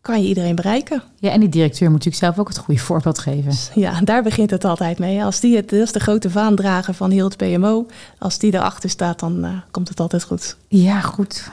kan 0.00 0.22
je 0.22 0.28
iedereen 0.28 0.54
bereiken. 0.54 1.02
Ja, 1.16 1.30
en 1.30 1.40
die 1.40 1.48
directeur 1.48 1.90
moet 1.90 2.04
natuurlijk 2.04 2.24
zelf 2.24 2.38
ook 2.38 2.48
het 2.48 2.58
goede 2.58 2.80
voorbeeld 2.80 3.18
geven. 3.18 3.52
Ja, 3.74 4.00
daar 4.00 4.22
begint 4.22 4.50
het 4.50 4.64
altijd 4.64 4.98
mee. 4.98 5.24
Als 5.24 5.40
die 5.40 5.56
het, 5.56 5.68
dat 5.68 5.80
is 5.80 5.92
de 5.92 6.00
grote 6.00 6.30
vaandrager 6.30 6.94
van 6.94 7.10
heel 7.10 7.28
het 7.28 7.36
PMO. 7.36 7.86
Als 8.18 8.38
die 8.38 8.54
erachter 8.54 8.90
staat, 8.90 9.20
dan 9.20 9.62
komt 9.70 9.88
het 9.88 10.00
altijd 10.00 10.24
goed. 10.24 10.56
Ja, 10.68 11.00
goed. 11.00 11.50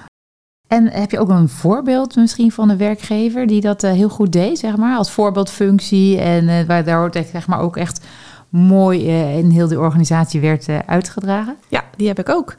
En 0.68 0.92
heb 0.92 1.12
je 1.12 1.20
ook 1.20 1.30
een 1.30 1.50
voorbeeld 1.50 2.16
misschien 2.16 2.52
van 2.52 2.70
een 2.70 2.78
werkgever 2.78 3.48
die 3.48 3.62
dat 3.62 3.84
uh, 3.84 3.92
heel 3.92 4.10
goed 4.10 4.32
deed, 4.32 4.60
zeg 4.60 4.76
maar, 4.78 4.98
als 4.98 5.12
voorbeeldfunctie 5.12 6.20
en 6.20 6.48
uh, 6.48 6.62
waar 6.62 6.84
daar 6.84 7.10
zeg 7.32 7.48
maar 7.48 7.60
ook 7.60 7.78
echt 7.78 8.06
mooi 8.50 9.08
uh, 9.08 9.38
in 9.38 9.50
heel 9.50 9.68
de 9.68 9.80
organisatie 9.80 10.42
werd 10.42 10.68
uitgedragen? 10.86 11.56
Ja, 11.70 11.84
die 11.96 12.08
heb 12.08 12.20
ik 12.20 12.30
ook. 12.30 12.56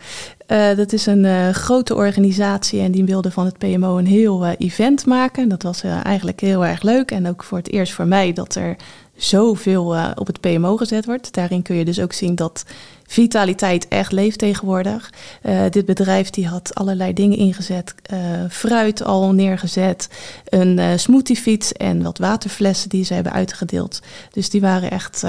Dat 0.77 0.93
is 0.93 1.07
een 1.07 1.55
grote 1.55 1.95
organisatie 1.95 2.81
en 2.81 2.93
die 2.93 3.05
wilde 3.05 3.31
van 3.31 3.45
het 3.45 3.59
PMO 3.59 3.99
een 3.99 4.07
heel 4.07 4.47
event 4.47 5.07
maken. 5.07 5.49
Dat 5.49 5.63
was 5.63 5.83
eigenlijk 6.03 6.41
heel 6.41 6.67
erg 6.67 6.83
leuk 6.83 7.11
en 7.11 7.29
ook 7.29 7.45
voor 7.45 7.59
het 7.59 7.73
eerst 7.73 7.93
voor 7.93 8.07
mij 8.07 8.33
dat 8.33 8.55
er 8.55 8.77
zoveel 9.19 9.97
op 10.15 10.27
het 10.27 10.41
PMO 10.41 10.77
gezet 10.77 11.07
wordt. 11.07 11.35
Daarin 11.35 11.63
kun 11.63 11.77
je 11.77 11.85
dus 11.85 12.01
ook 12.01 12.13
zien 12.13 12.35
dat 12.35 12.65
vitaliteit 13.07 13.89
echt 13.89 14.13
leeft 14.13 14.39
tegenwoordig. 14.39 15.13
Uh, 15.43 15.61
dit 15.71 15.87
bedrijf 15.87 16.31
die 16.31 16.47
had 16.47 16.75
allerlei 16.75 17.13
dingen 17.13 17.39
ingezet. 17.39 17.95
Uh, 18.13 18.19
fruit 18.51 19.03
al 19.03 19.33
neergezet, 19.33 20.09
een 20.45 20.99
smoothiefiets 20.99 21.73
en 21.73 22.03
wat 22.03 22.19
waterflessen 22.19 22.89
die 22.89 23.05
ze 23.05 23.15
hebben 23.15 23.33
uitgedeeld. 23.33 24.03
Dus 24.33 24.51
die 24.51 24.61
waren 24.61 24.91
echt... 24.91 25.25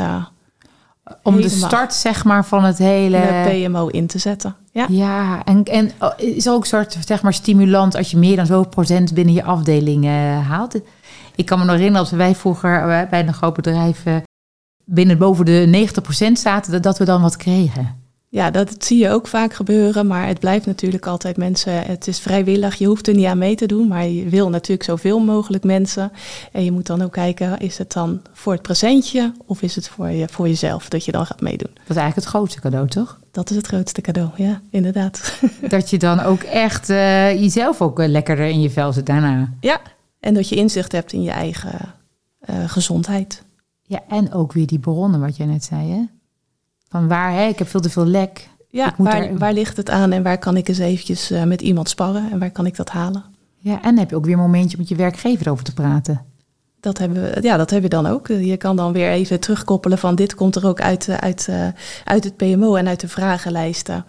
Om 1.23 1.41
de 1.41 1.49
start 1.49 1.93
zeg 1.93 2.23
maar 2.23 2.45
van 2.45 2.63
het 2.63 2.77
hele... 2.77 3.45
PMO 3.45 3.87
in 3.87 4.07
te 4.07 4.17
zetten. 4.17 4.55
Ja, 4.71 4.85
ja 4.89 5.43
en, 5.45 5.63
en 5.63 5.91
oh, 5.99 6.11
is 6.17 6.49
ook 6.49 6.61
een 6.61 6.67
soort 6.67 6.97
zeg 7.05 7.21
maar 7.21 7.33
stimulant 7.33 7.95
als 7.95 8.11
je 8.11 8.17
meer 8.17 8.35
dan 8.35 8.45
zoveel 8.45 8.69
procent 8.69 9.13
binnen 9.13 9.33
je 9.33 9.43
afdeling 9.43 10.05
haalt? 10.47 10.75
Ik 11.39 11.45
kan 11.45 11.59
me 11.59 11.65
nog 11.65 11.75
herinneren 11.75 12.07
dat 12.09 12.17
wij 12.17 12.35
vroeger 12.35 13.07
bij 13.09 13.27
een 13.27 13.33
groot 13.33 13.53
bedrijf 13.53 14.03
binnen 14.85 15.17
boven 15.17 15.45
de 15.45 15.87
90% 16.29 16.31
zaten, 16.31 16.81
dat 16.81 16.97
we 16.97 17.05
dan 17.05 17.21
wat 17.21 17.37
kregen. 17.37 17.95
Ja, 18.29 18.51
dat 18.51 18.85
zie 18.85 18.97
je 18.97 19.09
ook 19.09 19.27
vaak 19.27 19.53
gebeuren, 19.53 20.07
maar 20.07 20.27
het 20.27 20.39
blijft 20.39 20.65
natuurlijk 20.65 21.05
altijd 21.07 21.37
mensen. 21.37 21.73
Het 21.73 22.07
is 22.07 22.19
vrijwillig, 22.19 22.75
je 22.75 22.85
hoeft 22.85 23.07
er 23.07 23.13
niet 23.13 23.25
aan 23.25 23.37
mee 23.37 23.55
te 23.55 23.65
doen, 23.65 23.87
maar 23.87 24.07
je 24.07 24.29
wil 24.29 24.49
natuurlijk 24.49 24.83
zoveel 24.83 25.19
mogelijk 25.19 25.63
mensen. 25.63 26.11
En 26.51 26.63
je 26.63 26.71
moet 26.71 26.87
dan 26.87 27.01
ook 27.01 27.11
kijken, 27.11 27.59
is 27.59 27.77
het 27.77 27.91
dan 27.91 28.21
voor 28.33 28.53
het 28.53 28.61
presentje 28.61 29.33
of 29.45 29.61
is 29.61 29.75
het 29.75 29.87
voor, 29.87 30.09
je, 30.09 30.27
voor 30.27 30.47
jezelf 30.47 30.89
dat 30.89 31.05
je 31.05 31.11
dan 31.11 31.25
gaat 31.25 31.41
meedoen? 31.41 31.71
Dat 31.73 31.89
is 31.89 31.95
eigenlijk 31.95 32.15
het 32.15 32.35
grootste 32.35 32.61
cadeau, 32.61 32.87
toch? 32.87 33.19
Dat 33.31 33.49
is 33.49 33.55
het 33.55 33.67
grootste 33.67 34.01
cadeau, 34.01 34.29
ja, 34.35 34.61
inderdaad. 34.69 35.39
Dat 35.69 35.89
je 35.89 35.97
dan 35.97 36.19
ook 36.19 36.41
echt 36.41 36.89
uh, 36.89 37.33
jezelf 37.33 37.81
ook 37.81 37.97
lekkerder 38.05 38.45
in 38.45 38.61
je 38.61 38.69
vel 38.69 38.93
zit 38.93 39.05
daarna. 39.05 39.53
Ja, 39.59 39.81
en 40.19 40.33
dat 40.33 40.49
je 40.49 40.55
inzicht 40.55 40.91
hebt 40.91 41.13
in 41.13 41.21
je 41.21 41.31
eigen 41.31 41.95
uh, 42.49 42.69
gezondheid. 42.69 43.43
Ja, 43.81 44.03
en 44.07 44.33
ook 44.33 44.53
weer 44.53 44.67
die 44.67 44.79
bronnen, 44.79 45.19
wat 45.19 45.37
jij 45.37 45.45
net 45.45 45.63
zei, 45.63 45.91
hè? 45.91 46.01
Van 46.87 47.07
waar, 47.07 47.33
hè? 47.33 47.47
Ik 47.47 47.57
heb 47.57 47.67
veel 47.67 47.81
te 47.81 47.89
veel 47.89 48.05
lek. 48.05 48.49
Ja, 48.67 48.93
waar, 48.97 49.37
waar 49.37 49.53
ligt 49.53 49.77
het 49.77 49.89
aan 49.89 50.11
en 50.11 50.23
waar 50.23 50.37
kan 50.37 50.57
ik 50.57 50.67
eens 50.67 50.77
eventjes 50.77 51.31
uh, 51.31 51.43
met 51.43 51.61
iemand 51.61 51.89
sparren 51.89 52.31
en 52.31 52.39
waar 52.39 52.51
kan 52.51 52.65
ik 52.65 52.75
dat 52.75 52.89
halen? 52.89 53.23
Ja, 53.57 53.81
en 53.81 53.97
heb 53.97 54.09
je 54.09 54.15
ook 54.15 54.25
weer 54.25 54.33
een 54.33 54.39
momentje 54.39 54.77
met 54.77 54.87
je 54.87 54.95
werkgever 54.95 55.51
over 55.51 55.63
te 55.63 55.73
praten. 55.73 56.25
Dat 56.79 56.97
hebben 56.97 57.21
we, 57.21 57.41
ja, 57.41 57.57
dat 57.57 57.69
heb 57.69 57.81
je 57.81 57.89
dan 57.89 58.05
ook. 58.05 58.27
Je 58.27 58.57
kan 58.57 58.75
dan 58.75 58.93
weer 58.93 59.11
even 59.11 59.39
terugkoppelen 59.39 59.97
van 59.97 60.15
dit 60.15 60.35
komt 60.35 60.55
er 60.55 60.67
ook 60.67 60.81
uit, 60.81 61.07
eh, 61.07 61.17
uit, 61.17 61.49
uit 62.03 62.23
het 62.23 62.37
PMO 62.37 62.75
en 62.75 62.87
uit 62.87 62.99
de 62.99 63.07
vragenlijsten. 63.07 64.05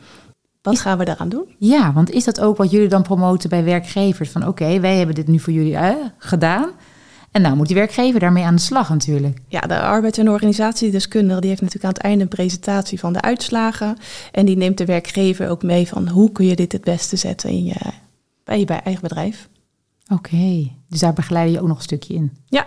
Wat 0.63 0.81
gaan 0.81 0.99
we 0.99 1.05
daaraan 1.05 1.29
doen? 1.29 1.55
Ja, 1.59 1.93
want 1.93 2.11
is 2.11 2.25
dat 2.25 2.41
ook 2.41 2.57
wat 2.57 2.71
jullie 2.71 2.89
dan 2.89 3.03
promoten 3.03 3.51
bij 3.51 3.65
werkgevers? 3.65 4.31
Van 4.31 4.47
oké, 4.47 4.81
wij 4.81 4.97
hebben 4.97 5.15
dit 5.15 5.29
nu 5.29 5.39
voor 5.39 5.53
jullie 5.53 5.77
gedaan. 6.19 6.71
En 7.31 7.43
nou 7.43 7.57
moet 7.57 7.67
die 7.67 7.77
werkgever 7.77 8.21
daarmee 8.21 8.45
aan 8.45 8.55
de 8.55 8.61
slag 8.61 8.89
natuurlijk. 8.89 9.39
Ja, 9.49 9.61
de 9.61 9.81
arbeids- 9.81 10.19
en 10.19 10.31
organisatiedeskundige 10.31 11.41
die 11.41 11.49
heeft 11.49 11.63
natuurlijk 11.63 11.89
aan 11.89 11.99
het 11.99 12.03
einde 12.03 12.23
een 12.23 12.29
presentatie 12.29 12.99
van 12.99 13.13
de 13.13 13.21
uitslagen. 13.21 13.97
En 14.33 14.47
die 14.47 14.57
neemt 14.57 14.79
de 14.79 14.85
werkgever 14.85 15.49
ook 15.49 15.63
mee 15.63 15.89
van 15.89 16.09
hoe 16.09 16.33
kun 16.33 16.47
je 16.47 16.57
dit 16.57 16.73
het 16.73 16.85
beste 16.85 17.17
zetten 17.17 17.51
in 17.51 17.65
je, 17.65 17.77
bij 18.45 18.59
je 18.59 18.67
eigen 18.67 19.03
bedrijf. 19.03 19.49
Oké, 20.13 20.71
dus 20.89 21.01
daar 21.01 21.13
begeleid 21.13 21.53
je 21.53 21.61
ook 21.61 21.69
nog 21.69 21.77
een 21.77 21.83
stukje 21.83 22.15
in. 22.15 22.37
Ja. 22.47 22.67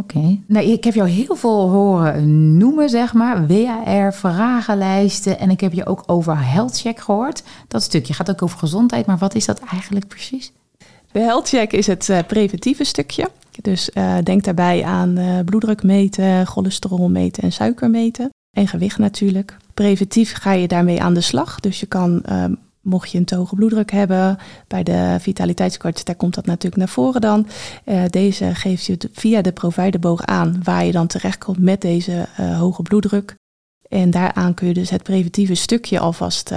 Oké. 0.00 0.38
Nou, 0.46 0.66
ik 0.66 0.84
heb 0.84 0.94
jou 0.94 1.08
heel 1.08 1.36
veel 1.36 1.70
horen 1.70 2.56
noemen, 2.56 2.88
zeg 2.88 3.14
maar. 3.14 3.46
WAR, 3.46 4.14
vragenlijsten. 4.14 5.38
En 5.38 5.50
ik 5.50 5.60
heb 5.60 5.72
je 5.72 5.86
ook 5.86 6.02
over 6.06 6.50
health 6.50 6.80
check 6.80 7.00
gehoord. 7.00 7.42
Dat 7.68 7.82
stukje 7.82 8.14
gaat 8.14 8.30
ook 8.30 8.42
over 8.42 8.58
gezondheid. 8.58 9.06
Maar 9.06 9.18
wat 9.18 9.34
is 9.34 9.46
dat 9.46 9.60
eigenlijk 9.60 10.08
precies? 10.08 10.52
De 11.12 11.20
health 11.20 11.48
check 11.48 11.72
is 11.72 11.86
het 11.86 12.08
uh, 12.08 12.18
preventieve 12.26 12.84
stukje. 12.84 13.30
Dus 13.62 13.90
uh, 13.94 14.18
denk 14.22 14.44
daarbij 14.44 14.84
aan 14.84 15.18
uh, 15.18 15.38
bloeddruk 15.44 15.82
meten, 15.82 16.46
cholesterol 16.46 17.10
meten 17.10 17.42
en 17.42 17.52
suiker 17.52 17.90
meten. 17.90 18.30
En 18.56 18.68
gewicht 18.68 18.98
natuurlijk. 18.98 19.56
Preventief 19.74 20.32
ga 20.32 20.52
je 20.52 20.68
daarmee 20.68 21.02
aan 21.02 21.14
de 21.14 21.20
slag. 21.20 21.60
Dus 21.60 21.80
je 21.80 21.86
kan, 21.86 22.22
uh, 22.28 22.44
mocht 22.80 23.10
je 23.10 23.18
een 23.18 23.24
te 23.24 23.36
hoge 23.36 23.54
bloeddruk 23.54 23.90
hebben, 23.90 24.38
bij 24.66 24.82
de 24.82 25.16
vitaliteitskorts, 25.20 26.04
daar 26.04 26.14
komt 26.14 26.34
dat 26.34 26.46
natuurlijk 26.46 26.76
naar 26.76 26.88
voren 26.88 27.20
dan. 27.20 27.46
deze 28.10 28.54
geeft 28.54 28.84
je 28.84 28.96
via 29.12 29.42
de 29.42 29.52
providerboog 29.52 30.24
aan 30.24 30.60
waar 30.62 30.84
je 30.84 30.92
dan 30.92 31.06
terechtkomt 31.06 31.58
met 31.58 31.80
deze 31.80 32.26
hoge 32.36 32.82
bloeddruk. 32.82 33.34
En 33.88 34.10
daaraan 34.10 34.54
kun 34.54 34.66
je 34.66 34.74
dus 34.74 34.90
het 34.90 35.02
preventieve 35.02 35.54
stukje 35.54 35.98
alvast, 35.98 36.52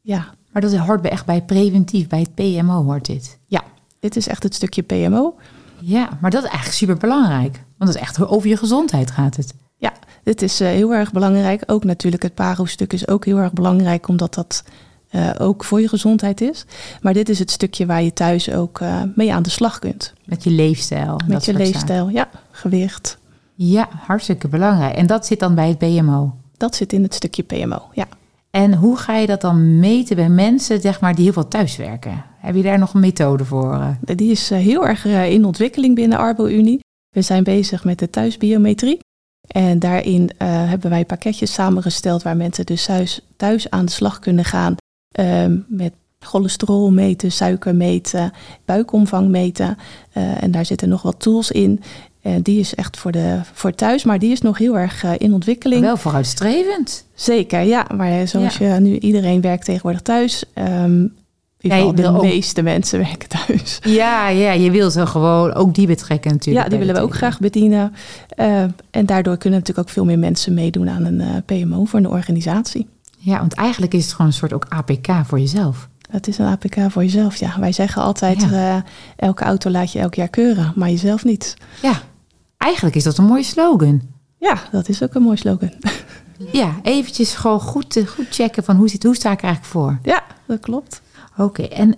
ja. 0.00 0.34
Maar 0.52 0.62
dat 0.62 0.76
hoort 0.76 1.02
bij 1.02 1.10
echt 1.10 1.26
bij 1.26 1.42
preventief, 1.42 2.06
bij 2.06 2.20
het 2.20 2.34
PMO 2.34 2.84
hoort 2.84 3.06
dit? 3.06 3.38
Ja, 3.46 3.62
dit 4.00 4.16
is 4.16 4.28
echt 4.28 4.42
het 4.42 4.54
stukje 4.54 4.82
PMO. 4.82 5.34
Ja, 5.80 6.08
maar 6.20 6.30
dat 6.30 6.42
is 6.42 6.48
eigenlijk 6.48 6.78
super 6.78 6.96
belangrijk. 6.96 7.52
Want 7.52 7.92
dat 7.92 7.94
is 7.94 8.08
echt 8.08 8.26
over 8.26 8.48
je 8.48 8.56
gezondheid 8.56 9.10
gaat 9.10 9.36
het. 9.36 9.54
Ja, 9.76 9.92
dit 10.22 10.42
is 10.42 10.58
heel 10.58 10.94
erg 10.94 11.12
belangrijk. 11.12 11.62
Ook 11.66 11.84
natuurlijk 11.84 12.22
het 12.22 12.34
PARO-stuk 12.34 12.92
is 12.92 13.08
ook 13.08 13.24
heel 13.24 13.38
erg 13.38 13.52
belangrijk, 13.52 14.08
omdat 14.08 14.34
dat 14.34 14.64
uh, 15.10 15.30
ook 15.38 15.64
voor 15.64 15.80
je 15.80 15.88
gezondheid 15.88 16.40
is. 16.40 16.64
Maar 17.00 17.12
dit 17.12 17.28
is 17.28 17.38
het 17.38 17.50
stukje 17.50 17.86
waar 17.86 18.02
je 18.02 18.12
thuis 18.12 18.50
ook 18.50 18.80
uh, 18.80 19.02
mee 19.14 19.34
aan 19.34 19.42
de 19.42 19.50
slag 19.50 19.78
kunt. 19.78 20.14
Met 20.24 20.44
je 20.44 20.50
leefstijl. 20.50 21.20
Met 21.26 21.44
je 21.44 21.52
leefstijl, 21.52 22.08
ja. 22.08 22.28
Gewicht. 22.50 23.18
Ja, 23.54 23.88
hartstikke 24.06 24.48
belangrijk. 24.48 24.96
En 24.96 25.06
dat 25.06 25.26
zit 25.26 25.40
dan 25.40 25.54
bij 25.54 25.68
het 25.68 25.78
PMO? 25.78 26.34
Dat 26.56 26.74
zit 26.74 26.92
in 26.92 27.02
het 27.02 27.14
stukje 27.14 27.42
PMO, 27.42 27.82
ja. 27.92 28.06
En 28.50 28.74
hoe 28.74 28.96
ga 28.96 29.16
je 29.16 29.26
dat 29.26 29.40
dan 29.40 29.78
meten 29.78 30.16
bij 30.16 30.28
mensen 30.28 30.80
zeg 30.80 31.00
maar, 31.00 31.14
die 31.14 31.24
heel 31.24 31.32
veel 31.32 31.48
thuiswerken? 31.48 32.24
Heb 32.38 32.54
je 32.54 32.62
daar 32.62 32.78
nog 32.78 32.94
een 32.94 33.00
methode 33.00 33.44
voor? 33.44 33.72
Eh? 33.72 34.16
Die 34.16 34.30
is 34.30 34.50
eh, 34.50 34.58
heel 34.58 34.86
erg 34.86 35.06
eh, 35.06 35.32
in 35.32 35.44
ontwikkeling 35.44 35.94
binnen 35.94 36.18
Arbo-Unie. 36.18 36.80
We 37.14 37.22
zijn 37.22 37.44
bezig 37.44 37.84
met 37.84 37.98
de 37.98 38.10
thuisbiometrie. 38.10 38.98
En 39.46 39.78
daarin 39.78 40.30
hebben 40.44 40.90
wij 40.90 41.04
pakketjes 41.04 41.52
samengesteld 41.52 42.22
waar 42.22 42.36
mensen 42.36 42.66
dus 42.66 42.84
thuis, 42.84 43.20
thuis 43.36 43.70
aan 43.70 43.84
de 43.84 43.90
slag 43.90 44.18
kunnen 44.18 44.44
gaan 44.44 44.74
ehm, 45.12 45.58
met 45.66 45.92
cholesterol 46.18 46.90
meten, 46.90 47.32
suiker 47.32 47.74
meten, 47.74 48.32
buikomvang 48.64 49.28
meten. 49.28 49.76
en 50.12 50.50
daar 50.50 50.64
zitten 50.64 50.88
nog 50.88 51.02
wat 51.02 51.20
tools 51.20 51.50
in. 51.50 51.80
Uh, 52.22 52.32
die 52.42 52.60
is 52.60 52.74
echt 52.74 52.96
voor, 52.96 53.12
de, 53.12 53.40
voor 53.52 53.74
thuis, 53.74 54.04
maar 54.04 54.18
die 54.18 54.32
is 54.32 54.40
nog 54.40 54.58
heel 54.58 54.78
erg 54.78 55.04
uh, 55.04 55.12
in 55.18 55.34
ontwikkeling. 55.34 55.80
Wel 55.80 55.96
vooruitstrevend. 55.96 57.06
Zeker, 57.14 57.60
ja. 57.60 57.86
Maar 57.96 58.28
zoals 58.28 58.56
ja. 58.56 58.74
je 58.74 58.80
nu, 58.80 58.98
iedereen 58.98 59.40
werkt 59.40 59.64
tegenwoordig 59.64 60.00
thuis. 60.00 60.44
Um, 60.54 61.12
ja, 61.58 61.92
de 61.92 62.18
meeste 62.22 62.62
mensen 62.62 62.98
werken 63.08 63.28
thuis. 63.28 63.78
Ja, 63.82 64.28
ja, 64.28 64.52
je 64.52 64.70
wil 64.70 64.90
ze 64.90 65.06
gewoon 65.06 65.54
ook 65.54 65.74
die 65.74 65.86
betrekken 65.86 66.30
natuurlijk. 66.30 66.64
Ja, 66.64 66.70
die 66.70 66.78
willen 66.78 66.94
we 66.94 67.00
ook 67.00 67.14
graag 67.14 67.38
bedienen. 67.38 67.94
Uh, 68.36 68.62
en 68.90 69.06
daardoor 69.06 69.36
kunnen 69.36 69.58
natuurlijk 69.58 69.88
ook 69.88 69.94
veel 69.94 70.04
meer 70.04 70.18
mensen 70.18 70.54
meedoen 70.54 70.90
aan 70.90 71.04
een 71.04 71.44
PMO 71.44 71.84
voor 71.84 71.98
een 71.98 72.08
organisatie. 72.08 72.86
Ja, 73.22 73.38
want 73.38 73.54
eigenlijk 73.54 73.94
is 73.94 74.04
het 74.04 74.12
gewoon 74.12 74.26
een 74.26 74.32
soort 74.32 74.52
ook 74.52 74.66
APK 74.68 75.06
voor 75.24 75.38
jezelf. 75.38 75.88
Het 76.10 76.28
is 76.28 76.38
een 76.38 76.46
APK 76.46 76.76
voor 76.88 77.02
jezelf, 77.02 77.36
ja. 77.36 77.60
Wij 77.60 77.72
zeggen 77.72 78.02
altijd, 78.02 78.40
ja. 78.50 78.84
elke 79.16 79.44
auto 79.44 79.70
laat 79.70 79.92
je 79.92 79.98
elk 79.98 80.14
jaar 80.14 80.28
keuren, 80.28 80.72
maar 80.76 80.90
jezelf 80.90 81.24
niet. 81.24 81.56
Ja, 81.82 82.00
Eigenlijk 82.60 82.96
is 82.96 83.04
dat 83.04 83.18
een 83.18 83.24
mooie 83.24 83.42
slogan. 83.42 84.00
Ja, 84.38 84.56
dat 84.70 84.88
is 84.88 85.02
ook 85.02 85.14
een 85.14 85.22
mooi 85.22 85.36
slogan. 85.36 85.72
Ja, 86.52 86.74
eventjes 86.82 87.34
gewoon 87.34 87.60
goed, 87.60 87.96
eh, 87.96 88.06
goed 88.06 88.26
checken 88.30 88.64
van 88.64 88.76
hoe, 88.76 88.88
zit, 88.88 89.02
hoe 89.02 89.14
sta 89.14 89.30
ik 89.32 89.42
eigenlijk 89.42 89.72
voor. 89.72 89.98
Ja, 90.02 90.22
dat 90.46 90.60
klopt. 90.60 91.02
Oké, 91.36 91.62
en 91.62 91.94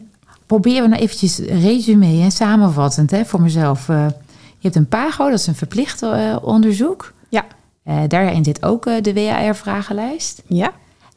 proberen 0.46 0.82
we 0.82 0.88
nou 0.88 1.02
eventjes 1.02 1.38
resume 1.38 2.22
en 2.22 2.30
samenvattend 2.30 3.10
hè, 3.10 3.24
voor 3.24 3.40
mezelf. 3.40 3.88
Uh, 3.88 4.06
je 4.36 4.58
hebt 4.60 4.76
een 4.76 4.88
PAGO, 4.88 5.30
dat 5.30 5.38
is 5.38 5.46
een 5.46 5.54
verplicht 5.54 6.02
uh, 6.02 6.36
onderzoek. 6.40 7.12
Ja. 7.28 7.44
Uh, 7.84 8.00
daarin 8.08 8.44
zit 8.44 8.62
ook 8.62 8.84
de 8.84 9.14
WAR-vragenlijst. 9.14 10.42
Ja. 10.46 10.72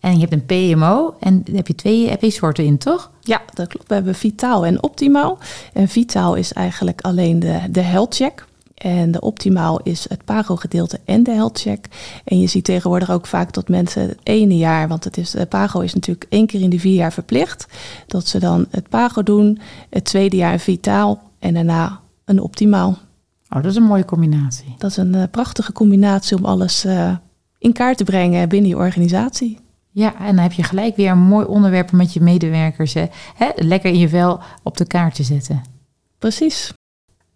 En 0.05 0.13
je 0.13 0.27
hebt 0.27 0.33
een 0.33 0.45
PMO 0.45 1.15
en 1.19 1.41
daar 1.43 1.55
heb 1.55 1.67
je 1.67 1.75
twee 1.75 2.09
heb 2.09 2.21
je 2.21 2.29
soorten 2.29 2.63
in, 2.63 2.77
toch? 2.77 3.11
Ja, 3.21 3.41
dat 3.53 3.67
klopt. 3.67 3.87
We 3.87 3.93
hebben 3.93 4.15
vitaal 4.15 4.65
en 4.65 4.83
optimaal. 4.83 5.37
En 5.73 5.87
vitaal 5.87 6.35
is 6.35 6.53
eigenlijk 6.53 7.01
alleen 7.01 7.39
de, 7.39 7.59
de 7.69 7.81
health 7.81 8.15
check. 8.15 8.45
En 8.75 9.11
de 9.11 9.21
optimaal 9.21 9.79
is 9.83 10.05
het 10.09 10.25
PAGO-gedeelte 10.25 10.99
en 11.05 11.23
de 11.23 11.31
health 11.31 11.59
check. 11.59 11.87
En 12.23 12.39
je 12.39 12.47
ziet 12.47 12.63
tegenwoordig 12.63 13.11
ook 13.11 13.27
vaak 13.27 13.53
dat 13.53 13.69
mensen 13.69 14.01
het 14.01 14.17
ene 14.23 14.57
jaar, 14.57 14.87
want 14.87 15.03
het 15.03 15.17
is, 15.17 15.31
de 15.31 15.45
PAGO 15.45 15.79
is 15.79 15.93
natuurlijk 15.93 16.25
één 16.29 16.45
keer 16.45 16.61
in 16.61 16.69
de 16.69 16.79
vier 16.79 16.95
jaar 16.95 17.13
verplicht, 17.13 17.67
dat 18.07 18.27
ze 18.27 18.39
dan 18.39 18.65
het 18.69 18.89
PAGO 18.89 19.23
doen, 19.23 19.59
het 19.89 20.05
tweede 20.05 20.35
jaar 20.35 20.53
een 20.53 20.59
vitaal 20.59 21.21
en 21.39 21.53
daarna 21.53 21.99
een 22.25 22.39
optimaal. 22.39 22.97
Oh, 23.49 23.61
dat 23.61 23.71
is 23.71 23.75
een 23.75 23.83
mooie 23.83 24.05
combinatie. 24.05 24.75
Dat 24.77 24.89
is 24.89 24.97
een 24.97 25.15
uh, 25.15 25.23
prachtige 25.31 25.71
combinatie 25.71 26.37
om 26.37 26.45
alles 26.45 26.85
uh, 26.85 27.15
in 27.57 27.73
kaart 27.73 27.97
te 27.97 28.03
brengen 28.03 28.49
binnen 28.49 28.69
je 28.69 28.77
organisatie. 28.77 29.63
Ja, 29.95 30.15
en 30.19 30.35
dan 30.35 30.43
heb 30.43 30.51
je 30.51 30.63
gelijk 30.63 30.95
weer 30.95 31.11
een 31.11 31.17
mooi 31.17 31.45
onderwerp 31.45 31.91
met 31.91 32.13
je 32.13 32.21
medewerkers. 32.21 32.93
Hè? 32.93 33.05
Hè? 33.35 33.49
Lekker 33.55 33.89
in 33.89 33.99
je 33.99 34.09
vel 34.09 34.39
op 34.63 34.77
de 34.77 34.85
kaart 34.85 35.15
te 35.15 35.23
zetten. 35.23 35.61
Precies. 36.19 36.73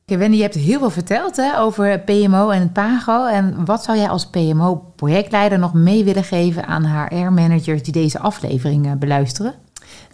Wendy, 0.06 0.36
je 0.36 0.42
hebt 0.42 0.56
heel 0.56 0.80
veel 0.80 0.90
verteld 0.90 1.36
hè, 1.36 1.60
over 1.60 2.00
PMO 2.00 2.50
en 2.50 2.60
het 2.60 2.74
PAGO. 2.74 3.26
En 3.26 3.66
wat 3.66 3.84
zou 3.84 3.98
jij 3.98 4.10
als 4.10 4.30
PMO-projectleider 4.30 5.60
nog 5.60 5.74
mee 5.74 6.04
willen 6.04 6.24
geven 6.24 6.66
aan 6.66 6.86
HR-managers 6.86 7.84
die 7.84 7.94
deze 7.94 8.20
aflevering 8.20 8.86
eh, 8.86 8.92
beluisteren? 8.94 9.54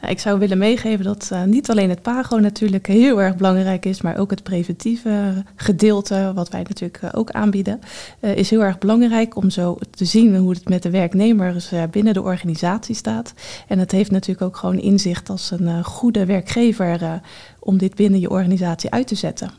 Nou, 0.01 0.13
ik 0.13 0.19
zou 0.19 0.39
willen 0.39 0.57
meegeven 0.57 1.05
dat 1.05 1.29
uh, 1.33 1.43
niet 1.43 1.69
alleen 1.69 1.89
het 1.89 2.01
PAGO 2.01 2.37
natuurlijk 2.37 2.87
heel 2.87 3.21
erg 3.21 3.35
belangrijk 3.35 3.85
is, 3.85 4.01
maar 4.01 4.17
ook 4.17 4.29
het 4.29 4.43
preventieve 4.43 5.43
gedeelte, 5.55 6.31
wat 6.35 6.49
wij 6.49 6.63
natuurlijk 6.63 7.01
uh, 7.03 7.09
ook 7.13 7.31
aanbieden, 7.31 7.79
uh, 8.19 8.35
is 8.35 8.49
heel 8.49 8.63
erg 8.63 8.77
belangrijk 8.77 9.35
om 9.35 9.49
zo 9.49 9.77
te 9.91 10.05
zien 10.05 10.35
hoe 10.35 10.53
het 10.53 10.69
met 10.69 10.83
de 10.83 10.89
werknemers 10.89 11.71
binnen 11.91 12.13
de 12.13 12.21
organisatie 12.21 12.95
staat. 12.95 13.33
En 13.67 13.79
het 13.79 13.91
heeft 13.91 14.11
natuurlijk 14.11 14.47
ook 14.47 14.57
gewoon 14.57 14.79
inzicht 14.79 15.29
als 15.29 15.51
een 15.51 15.83
goede 15.83 16.25
werkgever 16.25 17.21
om 17.59 17.77
dit 17.77 17.95
binnen 17.95 18.19
je 18.19 18.29
organisatie 18.29 18.91
uit 18.91 19.07
te 19.07 19.15
zetten. 19.15 19.51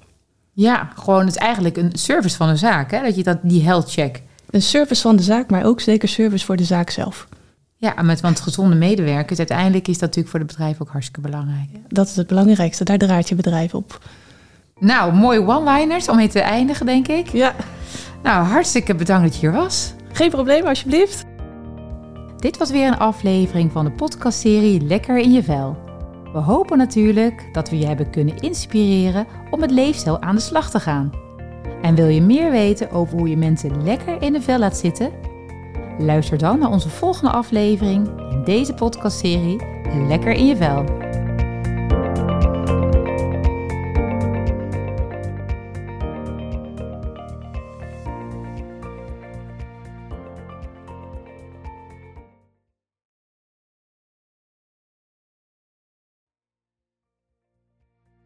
Ja, 0.52 0.90
gewoon 0.94 1.26
het 1.26 1.36
eigenlijk 1.36 1.76
een 1.76 1.90
service 1.92 2.36
van 2.36 2.48
de 2.48 2.56
zaak, 2.56 2.90
hè? 2.90 3.02
dat 3.02 3.16
je 3.16 3.22
dat, 3.22 3.38
die 3.42 3.62
health 3.62 3.92
check. 3.92 4.22
Een 4.50 4.62
service 4.62 5.02
van 5.02 5.16
de 5.16 5.22
zaak, 5.22 5.50
maar 5.50 5.64
ook 5.64 5.80
zeker 5.80 6.08
service 6.08 6.44
voor 6.44 6.56
de 6.56 6.64
zaak 6.64 6.90
zelf. 6.90 7.28
Ja, 7.78 8.02
met, 8.02 8.20
want 8.20 8.40
gezonde 8.40 8.76
medewerkers, 8.76 9.38
uiteindelijk 9.38 9.88
is 9.88 9.98
dat 9.98 10.02
natuurlijk 10.02 10.28
voor 10.28 10.40
het 10.40 10.48
bedrijf 10.48 10.80
ook 10.80 10.88
hartstikke 10.88 11.20
belangrijk. 11.20 11.68
Dat 11.88 12.06
is 12.06 12.16
het 12.16 12.26
belangrijkste, 12.26 12.84
daar 12.84 12.98
draait 12.98 13.28
je 13.28 13.34
bedrijf 13.34 13.74
op. 13.74 14.00
Nou, 14.78 15.12
mooie 15.12 15.46
one-liners 15.46 16.08
om 16.08 16.16
mee 16.16 16.28
te 16.28 16.40
eindigen, 16.40 16.86
denk 16.86 17.08
ik. 17.08 17.28
Ja. 17.28 17.54
Nou, 18.22 18.46
hartstikke 18.46 18.94
bedankt 18.94 19.24
dat 19.24 19.34
je 19.34 19.40
hier 19.40 19.56
was. 19.56 19.92
Geen 20.12 20.30
probleem, 20.30 20.66
alsjeblieft. 20.66 21.24
Dit 22.36 22.56
was 22.56 22.70
weer 22.70 22.86
een 22.86 22.98
aflevering 22.98 23.72
van 23.72 23.84
de 23.84 23.90
podcastserie 23.90 24.80
Lekker 24.80 25.18
in 25.18 25.32
je 25.32 25.42
vel. 25.42 25.76
We 26.32 26.38
hopen 26.38 26.78
natuurlijk 26.78 27.48
dat 27.52 27.70
we 27.70 27.78
je 27.78 27.86
hebben 27.86 28.10
kunnen 28.10 28.36
inspireren 28.36 29.26
om 29.50 29.60
met 29.60 29.70
leefstijl 29.70 30.22
aan 30.22 30.34
de 30.34 30.40
slag 30.40 30.70
te 30.70 30.80
gaan. 30.80 31.10
En 31.82 31.94
wil 31.94 32.08
je 32.08 32.22
meer 32.22 32.50
weten 32.50 32.90
over 32.90 33.18
hoe 33.18 33.28
je 33.28 33.36
mensen 33.36 33.84
lekker 33.84 34.22
in 34.22 34.32
de 34.32 34.42
vel 34.42 34.58
laat 34.58 34.76
zitten? 34.76 35.10
Luister 35.98 36.38
dan 36.38 36.58
naar 36.58 36.70
onze 36.70 36.88
volgende 36.88 37.30
aflevering 37.30 38.08
in 38.30 38.44
deze 38.44 38.74
podcastserie 38.74 39.74
Lekker 40.08 40.32
in 40.32 40.46
je 40.46 40.56
vel. 40.56 41.05